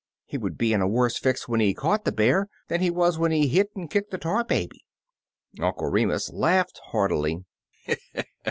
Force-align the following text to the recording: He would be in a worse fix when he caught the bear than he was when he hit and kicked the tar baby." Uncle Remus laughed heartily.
He 0.25 0.35
would 0.39 0.57
be 0.57 0.73
in 0.73 0.81
a 0.81 0.87
worse 0.87 1.19
fix 1.19 1.47
when 1.47 1.59
he 1.59 1.75
caught 1.75 2.05
the 2.05 2.11
bear 2.11 2.49
than 2.69 2.81
he 2.81 2.89
was 2.89 3.19
when 3.19 3.29
he 3.31 3.47
hit 3.47 3.69
and 3.75 3.87
kicked 3.87 4.09
the 4.09 4.17
tar 4.17 4.43
baby." 4.43 4.83
Uncle 5.61 5.91
Remus 5.91 6.33
laughed 6.33 6.81
heartily. 6.85 7.45